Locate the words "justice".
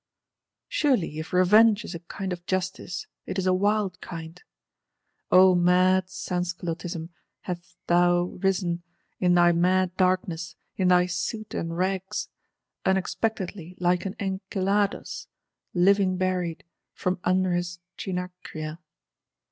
2.47-3.05